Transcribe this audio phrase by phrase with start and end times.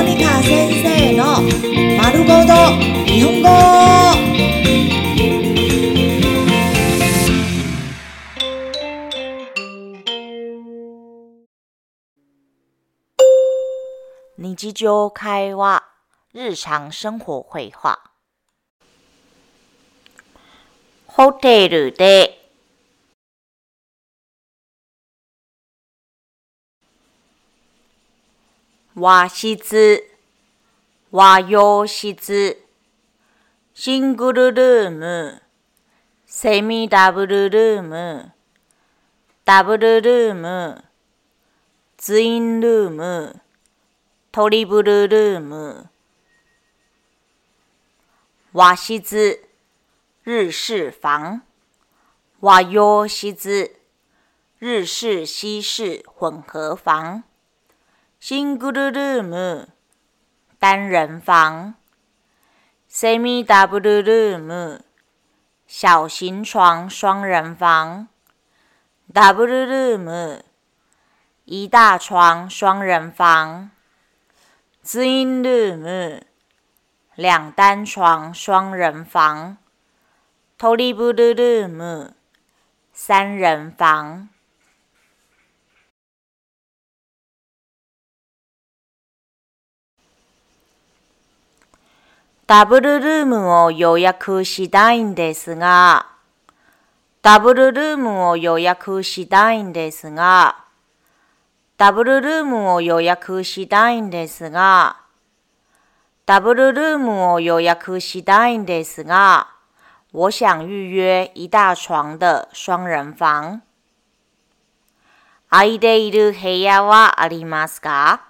[0.00, 1.42] モニカ先生の
[1.98, 2.54] 丸ごと
[3.04, 3.48] 日本語。
[14.38, 15.84] 日常会話、
[16.32, 18.00] 日常生活会話。
[21.04, 22.39] ホテルで
[29.00, 30.04] 和室、
[31.10, 32.58] 和洋室、
[33.72, 35.42] シングルルーム、
[36.26, 38.32] セミダブルルーム、
[39.46, 40.84] ダブルルーム、
[41.96, 43.40] ツインルーム、
[44.32, 45.88] トリブルルーム、
[48.52, 49.48] 和室、
[50.26, 51.40] 日式房、
[52.42, 53.80] 和洋室、
[54.60, 57.29] 日式西式混合房。
[58.22, 59.68] シングルルーム、
[60.58, 61.74] 单人房。
[62.86, 64.84] セミダブルルーム、
[65.66, 68.08] 小型床双人房。
[69.10, 70.44] ダブルルーム、
[71.46, 73.70] 一大床双人房。
[74.82, 76.26] ツインルーム、
[77.16, 79.56] 两单床双人房。
[80.58, 82.14] トリブルルーム、
[82.92, 84.28] 三人房。
[92.50, 96.08] ダブルルームを予約したいんですが、
[97.22, 100.56] ダブルルームを予約したいんですが、
[101.76, 104.96] ダブルルームを予約したいんですが、
[106.26, 109.46] ダブルルームを予約したいんですが、
[110.12, 113.60] 我想预约一大床的双人房。
[115.50, 118.24] 空いている部屋はありますか？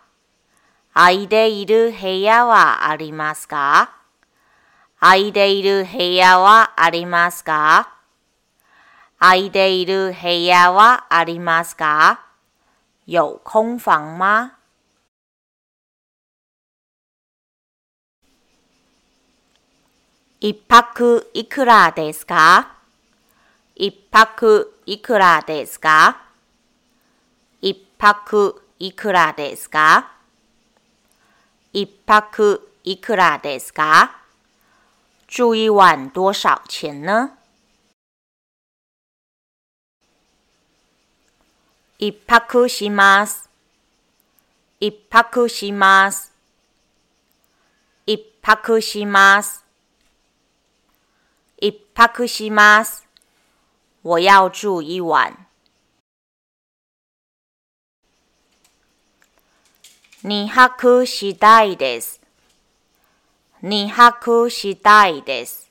[0.93, 4.00] 空いている部屋はありますか？
[5.01, 7.95] 空いている部屋はありますか？
[9.19, 12.21] 空いている部屋はありますか？
[13.07, 14.59] 有空房吗？
[20.39, 22.77] 一泊いくらですか？
[23.75, 26.21] 一泊いくらですか？
[27.63, 30.13] 一泊いくらですか？
[31.73, 34.20] 一泊いくらですか？
[35.30, 37.38] 住一晚多少钱呢？
[41.98, 43.50] 一泊します。
[44.80, 46.32] 一泊します。
[48.06, 49.64] 一泊します。
[51.58, 53.06] 一泊します。
[54.02, 55.48] 我要住一晚。
[60.22, 62.19] 二泊したいです。
[63.63, 65.71] 二泊したいです。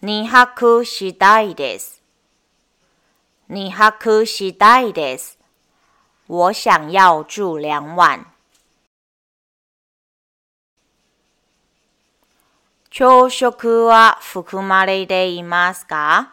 [0.00, 2.00] 二泊したいです。
[3.50, 5.38] 二泊したいです。
[6.28, 8.24] 我想要住两晚。
[12.88, 16.32] 朝食は含まれていますか？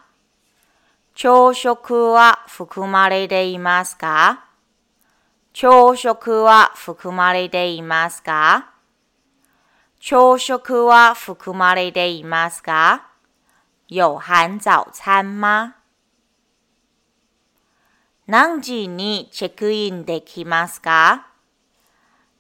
[1.14, 4.46] 朝食は含まれていますか？
[5.52, 8.70] 朝食は含まれていますか？
[10.02, 13.12] 朝食は含まれていますか
[13.90, 15.76] 有含早餐吗？
[18.26, 21.28] 何時にチェックインできますか？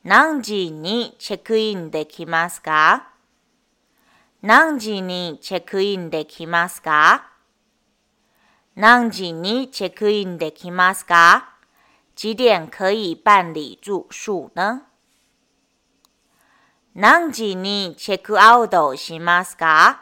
[0.05, 3.09] 何時にチェックインできますか？
[4.41, 7.29] 何時にチェックインできますか？
[8.77, 11.55] 何時にチェックインできますか？
[12.15, 14.88] 几点可以办理住宿呢？
[16.95, 20.01] 何時にチェックアウトしますか？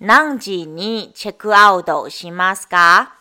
[0.00, 3.14] 何時にチェックアウトしますか？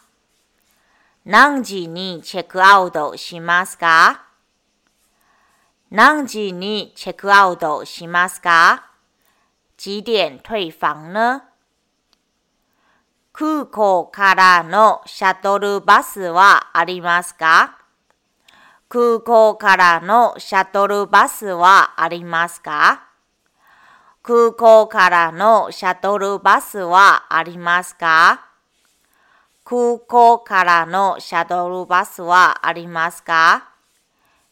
[1.25, 4.23] 何時にチェックアウトしますか？
[5.91, 8.89] 何時にチェックアウトしますか？
[9.75, 11.43] 几点退房呢？
[13.33, 17.79] 空港からのシャトルバスはありますか？
[18.95, 23.03] 空港からのシャトルバスはありますか？
[24.23, 28.45] 空港からのシャトルバスはありますか？
[29.65, 33.67] 空港からのシャトルバスはありますか？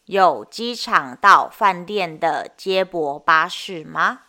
[0.07, 4.23] 有机场到饭店的接驳巴士吗？